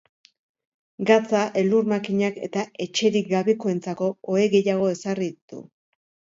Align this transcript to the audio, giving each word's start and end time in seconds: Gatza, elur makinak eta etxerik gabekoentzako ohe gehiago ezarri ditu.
Gatza, 1.09 1.41
elur 1.63 1.91
makinak 1.91 2.41
eta 2.49 2.65
etxerik 2.87 3.31
gabekoentzako 3.37 4.11
ohe 4.39 4.51
gehiago 4.59 4.93
ezarri 4.97 5.33
ditu. 5.39 5.65